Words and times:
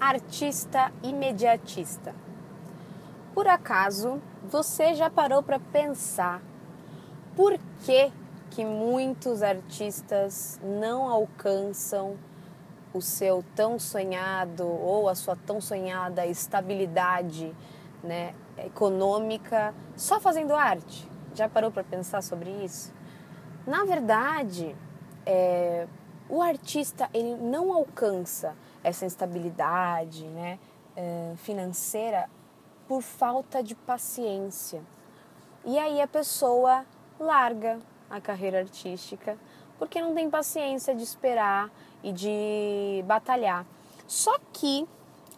artista 0.00 0.90
imediatista. 1.02 2.14
Por 3.34 3.46
acaso, 3.46 4.20
você 4.42 4.94
já 4.94 5.10
parou 5.10 5.42
para 5.42 5.58
pensar 5.58 6.42
por 7.36 7.58
que, 7.84 8.10
que 8.50 8.64
muitos 8.64 9.42
artistas 9.42 10.58
não 10.64 11.06
alcançam 11.06 12.16
o 12.92 13.00
seu 13.00 13.44
tão 13.54 13.78
sonhado 13.78 14.66
ou 14.66 15.08
a 15.08 15.14
sua 15.14 15.36
tão 15.36 15.60
sonhada 15.60 16.26
estabilidade 16.26 17.54
né, 18.02 18.34
econômica 18.58 19.74
só 19.96 20.18
fazendo 20.18 20.54
arte? 20.54 21.08
Já 21.34 21.48
parou 21.48 21.70
para 21.70 21.84
pensar 21.84 22.22
sobre 22.22 22.50
isso? 22.64 22.92
Na 23.66 23.84
verdade, 23.84 24.74
é, 25.24 25.86
o 26.28 26.42
artista 26.42 27.08
ele 27.12 27.36
não 27.36 27.72
alcança 27.72 28.54
essa 28.82 29.04
instabilidade 29.04 30.24
né, 30.26 30.58
é, 30.96 31.34
financeira 31.36 32.28
por 32.88 33.02
falta 33.02 33.62
de 33.62 33.74
paciência. 33.74 34.82
E 35.64 35.78
aí 35.78 36.00
a 36.00 36.08
pessoa 36.08 36.84
larga 37.18 37.78
a 38.08 38.20
carreira 38.20 38.58
artística 38.58 39.38
porque 39.78 40.00
não 40.00 40.14
tem 40.14 40.28
paciência 40.28 40.94
de 40.94 41.02
esperar 41.02 41.70
e 42.02 42.12
de 42.12 43.02
batalhar. 43.06 43.64
Só 44.06 44.38
que 44.52 44.86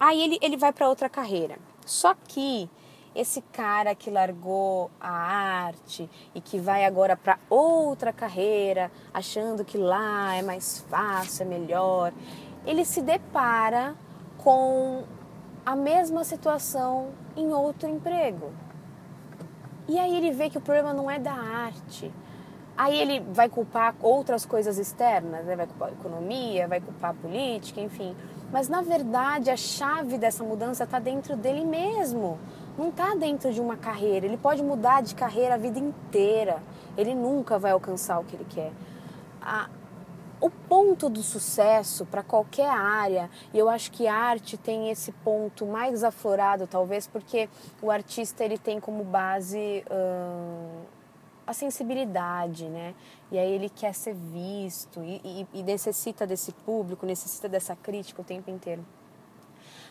aí 0.00 0.20
ele, 0.20 0.38
ele 0.40 0.56
vai 0.56 0.72
para 0.72 0.88
outra 0.88 1.08
carreira. 1.08 1.58
Só 1.84 2.14
que 2.14 2.68
esse 3.14 3.42
cara 3.52 3.94
que 3.94 4.10
largou 4.10 4.90
a 5.00 5.10
arte 5.10 6.08
e 6.34 6.40
que 6.40 6.58
vai 6.58 6.84
agora 6.84 7.16
para 7.16 7.38
outra 7.50 8.12
carreira, 8.12 8.90
achando 9.12 9.64
que 9.64 9.76
lá 9.76 10.34
é 10.34 10.42
mais 10.42 10.80
fácil, 10.88 11.42
é 11.42 11.46
melhor, 11.46 12.12
ele 12.66 12.84
se 12.84 13.02
depara 13.02 13.94
com 14.38 15.04
a 15.64 15.76
mesma 15.76 16.24
situação 16.24 17.10
em 17.36 17.52
outro 17.52 17.88
emprego. 17.88 18.50
E 19.88 19.98
aí 19.98 20.16
ele 20.16 20.30
vê 20.30 20.48
que 20.48 20.58
o 20.58 20.60
problema 20.60 20.92
não 20.92 21.10
é 21.10 21.18
da 21.18 21.32
arte. 21.32 22.12
Aí 22.76 22.98
ele 22.98 23.20
vai 23.20 23.48
culpar 23.48 23.94
outras 24.00 24.46
coisas 24.46 24.78
externas, 24.78 25.44
né? 25.44 25.54
vai 25.54 25.66
culpar 25.66 25.88
a 25.88 25.92
economia, 25.92 26.66
vai 26.66 26.80
culpar 26.80 27.10
a 27.10 27.14
política, 27.14 27.80
enfim. 27.80 28.16
Mas 28.50 28.68
na 28.68 28.80
verdade 28.80 29.50
a 29.50 29.56
chave 29.56 30.16
dessa 30.16 30.42
mudança 30.42 30.84
está 30.84 30.98
dentro 30.98 31.36
dele 31.36 31.64
mesmo. 31.64 32.38
Não 32.78 32.88
está 32.88 33.14
dentro 33.14 33.52
de 33.52 33.60
uma 33.60 33.76
carreira. 33.76 34.24
Ele 34.24 34.38
pode 34.38 34.62
mudar 34.62 35.02
de 35.02 35.14
carreira 35.14 35.54
a 35.54 35.58
vida 35.58 35.78
inteira. 35.78 36.62
Ele 36.96 37.14
nunca 37.14 37.58
vai 37.58 37.72
alcançar 37.72 38.18
o 38.18 38.24
que 38.24 38.36
ele 38.36 38.46
quer. 38.48 38.72
A, 39.40 39.68
o 40.42 40.50
ponto 40.50 41.08
do 41.08 41.22
sucesso 41.22 42.04
para 42.04 42.20
qualquer 42.20 42.68
área, 42.68 43.30
e 43.54 43.58
eu 43.58 43.68
acho 43.68 43.92
que 43.92 44.08
a 44.08 44.14
arte 44.14 44.56
tem 44.56 44.90
esse 44.90 45.12
ponto 45.12 45.64
mais 45.64 46.02
aflorado, 46.02 46.66
talvez, 46.66 47.06
porque 47.06 47.48
o 47.80 47.92
artista 47.92 48.44
ele 48.44 48.58
tem 48.58 48.80
como 48.80 49.04
base 49.04 49.84
hum, 49.88 50.82
a 51.46 51.52
sensibilidade, 51.52 52.64
né? 52.64 52.92
E 53.30 53.38
aí 53.38 53.52
ele 53.52 53.70
quer 53.70 53.94
ser 53.94 54.14
visto 54.14 55.00
e, 55.04 55.20
e, 55.24 55.60
e 55.60 55.62
necessita 55.62 56.26
desse 56.26 56.50
público, 56.50 57.06
necessita 57.06 57.48
dessa 57.48 57.76
crítica 57.76 58.20
o 58.20 58.24
tempo 58.24 58.50
inteiro. 58.50 58.84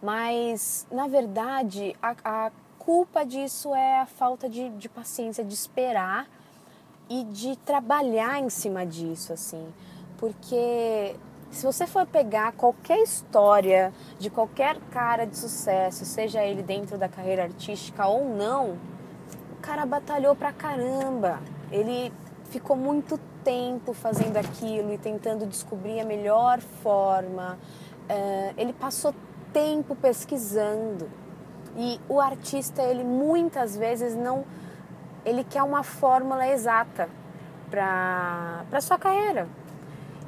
Mas, 0.00 0.86
na 0.92 1.08
verdade, 1.08 1.96
a, 2.00 2.14
a 2.24 2.52
culpa 2.78 3.26
disso 3.26 3.74
é 3.74 3.98
a 3.98 4.06
falta 4.06 4.48
de, 4.48 4.68
de 4.68 4.88
paciência, 4.88 5.42
de 5.42 5.54
esperar 5.54 6.28
e 7.10 7.24
de 7.24 7.56
trabalhar 7.56 8.38
em 8.38 8.48
cima 8.48 8.86
disso, 8.86 9.32
assim 9.32 9.72
porque 10.18 11.16
se 11.50 11.64
você 11.64 11.86
for 11.86 12.06
pegar 12.06 12.52
qualquer 12.52 12.98
história 13.02 13.92
de 14.18 14.28
qualquer 14.28 14.78
cara 14.90 15.24
de 15.24 15.36
sucesso, 15.36 16.04
seja 16.04 16.42
ele 16.42 16.62
dentro 16.62 16.98
da 16.98 17.08
carreira 17.08 17.44
artística 17.44 18.06
ou 18.06 18.28
não, 18.28 18.76
o 19.52 19.60
cara 19.62 19.86
batalhou 19.86 20.34
pra 20.36 20.52
caramba. 20.52 21.40
Ele 21.70 22.12
ficou 22.50 22.76
muito 22.76 23.18
tempo 23.42 23.92
fazendo 23.92 24.36
aquilo 24.36 24.92
e 24.92 24.98
tentando 24.98 25.46
descobrir 25.46 26.00
a 26.00 26.04
melhor 26.04 26.60
forma. 26.60 27.58
Uh, 28.08 28.54
ele 28.56 28.72
passou 28.72 29.14
tempo 29.52 29.94
pesquisando. 29.96 31.08
E 31.76 32.00
o 32.08 32.20
artista, 32.20 32.82
ele 32.82 33.04
muitas 33.04 33.76
vezes 33.76 34.14
não. 34.14 34.44
Ele 35.24 35.42
quer 35.42 35.62
uma 35.62 35.82
fórmula 35.82 36.46
exata 36.46 37.08
para 37.70 38.80
sua 38.80 38.98
carreira 38.98 39.48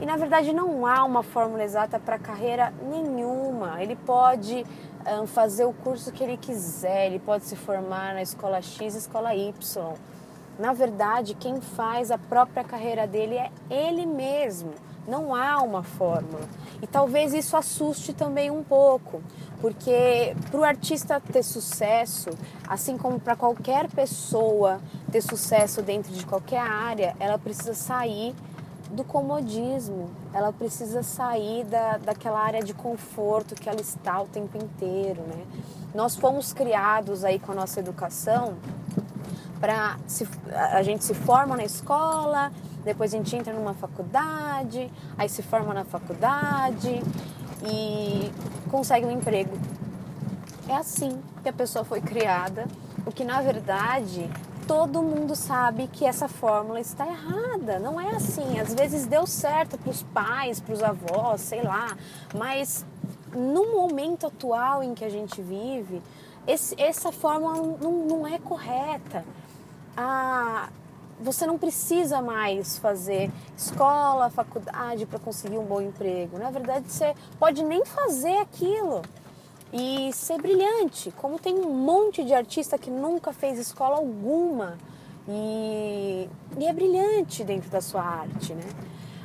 e 0.00 0.04
na 0.04 0.16
verdade 0.16 0.52
não 0.52 0.86
há 0.86 1.04
uma 1.04 1.22
fórmula 1.22 1.64
exata 1.64 1.98
para 1.98 2.18
carreira 2.18 2.72
nenhuma. 2.82 3.82
Ele 3.82 3.96
pode 3.96 4.64
um, 5.06 5.26
fazer 5.26 5.64
o 5.64 5.72
curso 5.72 6.12
que 6.12 6.22
ele 6.22 6.36
quiser, 6.36 7.06
ele 7.06 7.18
pode 7.18 7.44
se 7.44 7.56
formar 7.56 8.14
na 8.14 8.22
escola 8.22 8.60
X, 8.60 8.94
escola 8.94 9.34
Y. 9.34 9.94
Na 10.58 10.72
verdade, 10.72 11.34
quem 11.34 11.60
faz 11.60 12.10
a 12.10 12.18
própria 12.18 12.64
carreira 12.64 13.06
dele 13.06 13.36
é 13.36 13.50
ele 13.70 14.06
mesmo. 14.06 14.72
Não 15.06 15.34
há 15.34 15.62
uma 15.62 15.82
fórmula. 15.82 16.48
E 16.82 16.86
talvez 16.86 17.32
isso 17.32 17.56
assuste 17.56 18.12
também 18.12 18.50
um 18.50 18.62
pouco, 18.62 19.22
porque 19.60 20.34
para 20.50 20.60
o 20.60 20.64
artista 20.64 21.20
ter 21.20 21.42
sucesso, 21.42 22.30
assim 22.66 22.98
como 22.98 23.20
para 23.20 23.36
qualquer 23.36 23.88
pessoa 23.88 24.80
ter 25.12 25.22
sucesso 25.22 25.80
dentro 25.80 26.12
de 26.12 26.26
qualquer 26.26 26.60
área, 26.60 27.14
ela 27.20 27.38
precisa 27.38 27.72
sair 27.72 28.34
do 28.96 29.04
comodismo. 29.04 30.10
Ela 30.32 30.52
precisa 30.52 31.02
sair 31.02 31.64
da, 31.64 31.98
daquela 31.98 32.40
área 32.40 32.62
de 32.62 32.74
conforto 32.74 33.54
que 33.54 33.68
ela 33.68 33.80
está 33.80 34.20
o 34.20 34.26
tempo 34.26 34.56
inteiro, 34.56 35.22
né? 35.22 35.44
Nós 35.94 36.16
fomos 36.16 36.52
criados 36.52 37.24
aí 37.24 37.38
com 37.38 37.52
a 37.52 37.54
nossa 37.54 37.78
educação 37.78 38.56
para 39.60 39.96
a 40.72 40.82
gente 40.82 41.04
se 41.04 41.14
forma 41.14 41.56
na 41.56 41.64
escola, 41.64 42.52
depois 42.84 43.12
a 43.12 43.16
gente 43.16 43.34
entra 43.34 43.52
numa 43.52 43.74
faculdade, 43.74 44.92
aí 45.16 45.28
se 45.28 45.42
forma 45.42 45.72
na 45.72 45.84
faculdade 45.84 47.02
e 47.64 48.30
consegue 48.70 49.06
um 49.06 49.10
emprego. 49.10 49.56
É 50.68 50.76
assim 50.76 51.20
que 51.42 51.48
a 51.48 51.52
pessoa 51.52 51.84
foi 51.84 52.00
criada, 52.00 52.66
o 53.06 53.12
que 53.12 53.24
na 53.24 53.40
verdade 53.40 54.28
todo 54.66 55.02
mundo 55.02 55.36
sabe 55.36 55.86
que 55.88 56.04
essa 56.04 56.28
fórmula 56.28 56.80
está 56.80 57.06
errada. 57.06 57.78
Não 57.78 58.00
é 58.00 58.10
assim. 58.10 58.58
Às 58.58 58.74
vezes 58.74 59.06
deu 59.06 59.26
certo 59.26 59.78
para 59.78 59.90
os 59.90 60.02
pais, 60.02 60.60
para 60.60 60.74
os 60.74 60.82
avós, 60.82 61.40
sei 61.40 61.62
lá, 61.62 61.96
mas 62.34 62.84
no 63.34 63.72
momento 63.72 64.26
atual 64.26 64.82
em 64.82 64.94
que 64.94 65.04
a 65.04 65.08
gente 65.08 65.40
vive, 65.40 66.02
esse, 66.46 66.74
essa 66.80 67.12
fórmula 67.12 67.76
não, 67.80 67.92
não 68.06 68.26
é 68.26 68.38
correta. 68.38 69.24
Ah, 69.96 70.68
você 71.20 71.46
não 71.46 71.56
precisa 71.56 72.20
mais 72.20 72.78
fazer 72.78 73.30
escola, 73.56 74.28
faculdade 74.28 75.06
para 75.06 75.18
conseguir 75.18 75.58
um 75.58 75.64
bom 75.64 75.80
emprego. 75.80 76.38
Na 76.38 76.50
verdade, 76.50 76.90
você 76.92 77.14
pode 77.38 77.62
nem 77.62 77.84
fazer 77.84 78.36
aquilo 78.38 79.02
e 79.72 80.12
ser 80.12 80.40
brilhante, 80.40 81.12
como 81.16 81.38
tem 81.38 81.54
um 81.54 81.70
monte 81.70 82.24
de 82.24 82.32
artista 82.32 82.78
que 82.78 82.90
nunca 82.90 83.32
fez 83.32 83.58
escola 83.58 83.96
alguma 83.96 84.78
e, 85.28 86.28
e 86.58 86.66
é 86.66 86.72
brilhante 86.72 87.42
dentro 87.44 87.68
da 87.68 87.80
sua 87.80 88.02
arte, 88.02 88.54
né? 88.54 88.62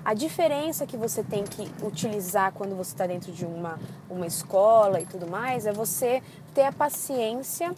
A 0.03 0.15
diferença 0.15 0.87
que 0.87 0.97
você 0.97 1.23
tem 1.23 1.43
que 1.43 1.69
utilizar 1.85 2.51
quando 2.53 2.75
você 2.75 2.91
está 2.91 3.05
dentro 3.05 3.31
de 3.31 3.45
uma, 3.45 3.79
uma 4.09 4.25
escola 4.25 4.99
e 4.99 5.05
tudo 5.05 5.27
mais 5.27 5.67
é 5.67 5.71
você 5.71 6.23
ter 6.55 6.63
a 6.63 6.71
paciência 6.71 7.75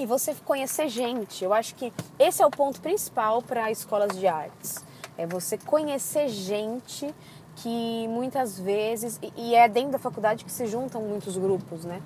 e 0.00 0.04
você 0.04 0.34
conhecer 0.44 0.88
gente. 0.88 1.44
Eu 1.44 1.52
acho 1.54 1.76
que 1.76 1.92
esse 2.18 2.42
é 2.42 2.46
o 2.46 2.50
ponto 2.50 2.80
principal 2.80 3.40
para 3.42 3.70
escolas 3.70 4.18
de 4.18 4.26
artes. 4.26 4.84
É 5.16 5.24
você 5.24 5.56
conhecer 5.56 6.28
gente 6.28 7.14
que 7.56 8.08
muitas 8.08 8.58
vezes, 8.58 9.20
e 9.36 9.54
é 9.54 9.68
dentro 9.68 9.92
da 9.92 9.98
faculdade 9.98 10.44
que 10.44 10.52
se 10.52 10.66
juntam 10.66 11.02
muitos 11.02 11.36
grupos, 11.36 11.84
né? 11.84 12.00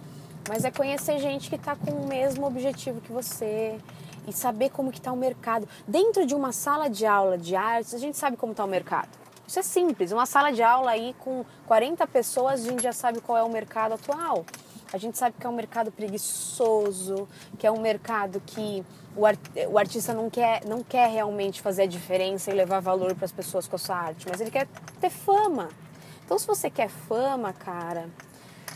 Mas 0.48 0.64
é 0.64 0.70
conhecer 0.70 1.18
gente 1.18 1.48
que 1.48 1.56
está 1.56 1.74
com 1.74 1.90
o 1.90 2.06
mesmo 2.06 2.46
objetivo 2.46 3.00
que 3.00 3.12
você 3.12 3.78
e 4.26 4.32
saber 4.32 4.70
como 4.70 4.90
que 4.90 4.98
está 4.98 5.12
o 5.12 5.16
mercado. 5.16 5.68
Dentro 5.86 6.26
de 6.26 6.34
uma 6.34 6.52
sala 6.52 6.88
de 6.88 7.06
aula 7.06 7.38
de 7.38 7.54
artes, 7.56 7.94
a 7.94 7.98
gente 7.98 8.16
sabe 8.16 8.36
como 8.36 8.52
está 8.52 8.64
o 8.64 8.68
mercado. 8.68 9.08
Isso 9.46 9.58
é 9.58 9.62
simples. 9.62 10.10
Uma 10.10 10.26
sala 10.26 10.52
de 10.52 10.62
aula 10.62 10.90
aí 10.90 11.14
com 11.20 11.44
40 11.66 12.06
pessoas, 12.08 12.60
a 12.60 12.70
gente 12.70 12.82
já 12.82 12.92
sabe 12.92 13.20
qual 13.20 13.38
é 13.38 13.42
o 13.42 13.48
mercado 13.48 13.94
atual. 13.94 14.44
A 14.92 14.98
gente 14.98 15.18
sabe 15.18 15.36
que 15.38 15.46
é 15.46 15.50
um 15.50 15.54
mercado 15.54 15.90
preguiçoso, 15.90 17.28
que 17.58 17.66
é 17.66 17.70
um 17.70 17.80
mercado 17.80 18.40
que 18.44 18.84
o, 19.16 19.26
art, 19.26 19.40
o 19.68 19.78
artista 19.78 20.14
não 20.14 20.30
quer, 20.30 20.64
não 20.64 20.82
quer 20.82 21.10
realmente 21.10 21.60
fazer 21.60 21.82
a 21.82 21.86
diferença 21.86 22.50
e 22.50 22.54
levar 22.54 22.80
valor 22.80 23.14
para 23.14 23.24
as 23.24 23.32
pessoas 23.32 23.66
com 23.66 23.76
a 23.76 23.78
sua 23.78 23.96
arte, 23.96 24.26
mas 24.28 24.40
ele 24.40 24.50
quer 24.50 24.68
ter 25.00 25.10
fama. 25.10 25.68
Então, 26.24 26.38
se 26.38 26.46
você 26.46 26.70
quer 26.70 26.88
fama, 26.88 27.52
cara, 27.52 28.08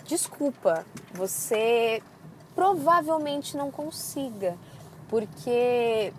desculpa, 0.05 0.85
você 1.13 2.03
provavelmente 2.55 3.57
não 3.57 3.71
consiga, 3.71 4.57
porque 5.09 6.13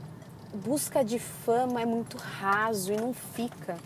busca 0.54 1.04
de 1.04 1.20
fama 1.20 1.82
é 1.82 1.86
muito 1.86 2.18
raso 2.18 2.92
e 2.92 2.98
não 2.98 3.14
fica. 3.14 3.78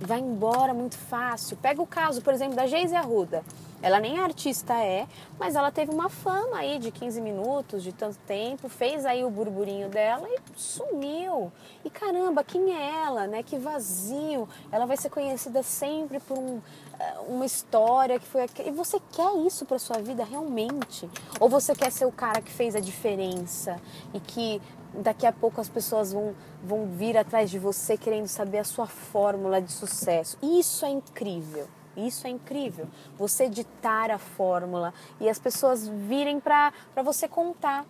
Vai 0.00 0.20
embora 0.20 0.72
muito 0.72 0.96
fácil. 0.96 1.56
Pega 1.56 1.80
o 1.80 1.86
caso, 1.86 2.22
por 2.22 2.32
exemplo, 2.32 2.56
da 2.56 2.66
Geise 2.66 2.94
Arruda. 2.94 3.44
Ela 3.84 4.00
nem 4.00 4.18
artista 4.18 4.72
é, 4.82 5.06
mas 5.38 5.54
ela 5.54 5.70
teve 5.70 5.92
uma 5.92 6.08
fama 6.08 6.56
aí 6.56 6.78
de 6.78 6.90
15 6.90 7.20
minutos, 7.20 7.82
de 7.82 7.92
tanto 7.92 8.16
tempo, 8.26 8.66
fez 8.66 9.04
aí 9.04 9.22
o 9.22 9.28
burburinho 9.28 9.90
dela 9.90 10.26
e 10.26 10.38
sumiu. 10.56 11.52
E 11.84 11.90
caramba, 11.90 12.42
quem 12.42 12.74
é 12.74 13.04
ela, 13.04 13.26
né? 13.26 13.42
Que 13.42 13.58
vazio. 13.58 14.48
Ela 14.72 14.86
vai 14.86 14.96
ser 14.96 15.10
conhecida 15.10 15.62
sempre 15.62 16.18
por 16.18 16.38
um, 16.38 16.62
eh, 16.98 17.14
uma 17.28 17.44
história 17.44 18.18
que 18.18 18.26
foi 18.26 18.46
e 18.64 18.70
você 18.70 18.98
quer 19.12 19.36
isso 19.46 19.66
para 19.66 19.78
sua 19.78 19.98
vida 19.98 20.24
realmente? 20.24 21.06
Ou 21.38 21.46
você 21.46 21.74
quer 21.74 21.92
ser 21.92 22.06
o 22.06 22.12
cara 22.12 22.40
que 22.40 22.50
fez 22.50 22.74
a 22.74 22.80
diferença 22.80 23.78
e 24.14 24.18
que 24.18 24.62
daqui 24.94 25.26
a 25.26 25.32
pouco 25.32 25.60
as 25.60 25.68
pessoas 25.68 26.10
vão, 26.10 26.34
vão 26.62 26.86
vir 26.86 27.18
atrás 27.18 27.50
de 27.50 27.58
você 27.58 27.98
querendo 27.98 28.28
saber 28.28 28.60
a 28.60 28.64
sua 28.64 28.86
fórmula 28.86 29.60
de 29.60 29.70
sucesso. 29.70 30.38
Isso 30.42 30.86
é 30.86 30.88
incrível. 30.88 31.68
Isso 31.96 32.26
é 32.26 32.30
incrível. 32.30 32.88
Você 33.16 33.48
ditar 33.48 34.10
a 34.10 34.18
fórmula 34.18 34.92
e 35.20 35.28
as 35.28 35.38
pessoas 35.38 35.86
virem 35.88 36.40
para 36.40 36.72
você 37.04 37.28
contar 37.28 37.84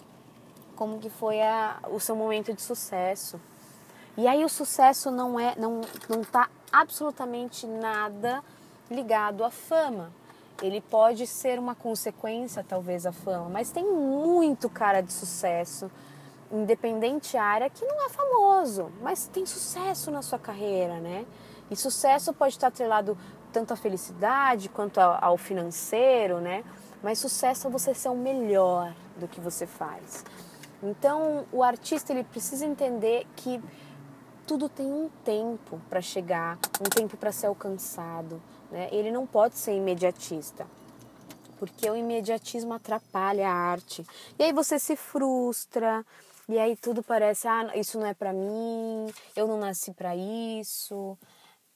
como 0.76 0.98
que 0.98 1.08
foi 1.08 1.40
a, 1.40 1.78
o 1.90 2.00
seu 2.00 2.16
momento 2.16 2.52
de 2.52 2.60
sucesso. 2.60 3.40
E 4.16 4.26
aí 4.26 4.44
o 4.44 4.48
sucesso 4.48 5.10
não 5.10 5.38
é 5.38 5.54
não 5.56 5.80
não 6.08 6.22
tá 6.22 6.48
absolutamente 6.72 7.66
nada 7.66 8.42
ligado 8.90 9.44
à 9.44 9.50
fama. 9.50 10.12
Ele 10.62 10.80
pode 10.80 11.26
ser 11.26 11.58
uma 11.58 11.74
consequência 11.74 12.64
talvez 12.66 13.06
à 13.06 13.12
fama, 13.12 13.48
mas 13.48 13.70
tem 13.70 13.84
muito 13.84 14.68
cara 14.68 15.00
de 15.00 15.12
sucesso 15.12 15.90
independente 16.52 17.36
área 17.36 17.68
que 17.68 17.84
não 17.84 18.06
é 18.06 18.08
famoso, 18.08 18.90
mas 19.02 19.26
tem 19.26 19.44
sucesso 19.44 20.10
na 20.10 20.22
sua 20.22 20.38
carreira, 20.38 21.00
né? 21.00 21.26
E 21.70 21.76
sucesso 21.76 22.32
pode 22.32 22.54
estar 22.54 22.68
atrelado 22.68 23.18
tanto 23.54 23.72
à 23.72 23.76
felicidade 23.76 24.68
quanto 24.68 24.98
ao 24.98 25.38
financeiro, 25.38 26.40
né? 26.40 26.64
Mas 27.00 27.20
sucesso 27.20 27.68
é 27.68 27.70
você 27.70 27.94
ser 27.94 28.08
o 28.08 28.16
melhor 28.16 28.92
do 29.16 29.28
que 29.28 29.40
você 29.40 29.64
faz. 29.64 30.24
Então, 30.82 31.46
o 31.52 31.62
artista 31.62 32.12
ele 32.12 32.24
precisa 32.24 32.66
entender 32.66 33.24
que 33.36 33.62
tudo 34.44 34.68
tem 34.68 34.86
um 34.86 35.08
tempo 35.24 35.80
para 35.88 36.00
chegar, 36.00 36.58
um 36.80 36.90
tempo 36.90 37.16
para 37.16 37.30
ser 37.30 37.46
alcançado, 37.46 38.42
né? 38.72 38.88
Ele 38.90 39.12
não 39.12 39.24
pode 39.24 39.54
ser 39.54 39.76
imediatista 39.76 40.66
porque 41.56 41.88
o 41.88 41.96
imediatismo 41.96 42.74
atrapalha 42.74 43.48
a 43.48 43.52
arte. 43.52 44.04
E 44.36 44.42
aí 44.42 44.52
você 44.52 44.78
se 44.78 44.96
frustra, 44.96 46.04
e 46.48 46.58
aí 46.58 46.76
tudo 46.76 47.02
parece, 47.02 47.46
ah, 47.48 47.70
isso 47.76 47.98
não 47.98 48.06
é 48.06 48.12
para 48.12 48.32
mim, 48.32 49.06
eu 49.36 49.46
não 49.46 49.56
nasci 49.56 49.94
para 49.94 50.14
isso. 50.16 51.16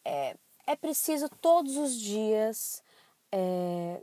É, 0.05 0.37
é 0.69 0.77
preciso 0.77 1.31
todos 1.41 1.79
os 1.79 1.99
dias 1.99 2.83
é, 3.33 4.03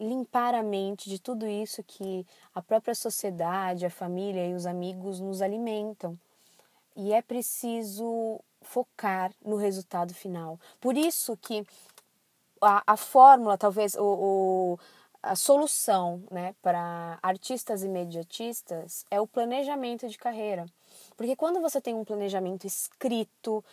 limpar 0.00 0.52
a 0.52 0.62
mente 0.62 1.08
de 1.08 1.20
tudo 1.20 1.46
isso 1.46 1.84
que 1.84 2.26
a 2.52 2.60
própria 2.60 2.96
sociedade, 2.96 3.86
a 3.86 3.90
família 3.90 4.44
e 4.44 4.54
os 4.54 4.66
amigos 4.66 5.20
nos 5.20 5.40
alimentam. 5.40 6.18
E 6.96 7.12
é 7.12 7.22
preciso 7.22 8.40
focar 8.60 9.32
no 9.44 9.54
resultado 9.54 10.12
final. 10.12 10.58
Por 10.80 10.96
isso 10.96 11.36
que 11.36 11.64
a, 12.60 12.82
a 12.84 12.96
fórmula, 12.96 13.56
talvez, 13.56 13.94
o, 13.94 14.02
o 14.02 14.78
a 15.22 15.36
solução 15.36 16.22
né, 16.30 16.54
para 16.62 17.18
artistas 17.22 17.82
imediatistas 17.82 19.04
é 19.10 19.20
o 19.20 19.26
planejamento 19.26 20.08
de 20.08 20.16
carreira. 20.16 20.66
Porque 21.16 21.36
quando 21.36 21.60
você 21.60 21.80
tem 21.80 21.94
um 21.94 22.04
planejamento 22.04 22.66
escrito, 22.66 23.64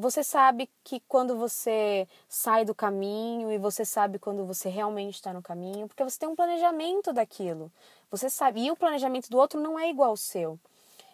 você 0.00 0.24
sabe 0.24 0.68
que 0.82 1.00
quando 1.00 1.36
você 1.36 2.08
sai 2.28 2.64
do 2.64 2.74
caminho 2.74 3.52
e 3.52 3.58
você 3.58 3.84
sabe 3.84 4.18
quando 4.18 4.44
você 4.44 4.68
realmente 4.68 5.14
está 5.14 5.32
no 5.32 5.42
caminho, 5.42 5.86
porque 5.86 6.02
você 6.02 6.18
tem 6.18 6.28
um 6.28 6.34
planejamento 6.36 7.12
daquilo. 7.12 7.70
Você 8.10 8.28
sabe, 8.28 8.64
e 8.64 8.70
o 8.70 8.76
planejamento 8.76 9.30
do 9.30 9.38
outro 9.38 9.60
não 9.60 9.78
é 9.78 9.88
igual 9.88 10.10
ao 10.10 10.16
seu. 10.16 10.58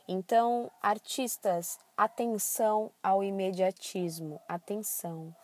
Então, 0.09 0.71
artistas, 0.81 1.79
atenção 1.97 2.91
ao 3.03 3.23
imediatismo, 3.25 4.41
atenção. 4.49 5.35